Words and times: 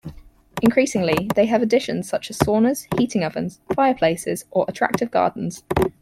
Increasingly 0.63 1.29
they 1.35 1.45
have 1.45 1.61
additions 1.61 2.09
such 2.09 2.31
as 2.31 2.39
saunas, 2.39 2.87
heating 2.97 3.23
ovens, 3.23 3.61
fireplaces 3.75 4.45
or 4.49 4.65
attractive 4.67 5.11
gardens. 5.11 5.63